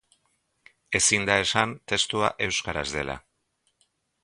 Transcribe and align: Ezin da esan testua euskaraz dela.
Ezin 0.99 1.27
da 1.29 1.35
esan 1.43 1.75
testua 1.93 2.33
euskaraz 2.47 2.87
dela. 2.97 3.21